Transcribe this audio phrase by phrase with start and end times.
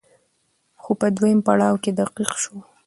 [0.81, 2.55] خو په دويم پړاو کې دقيق شو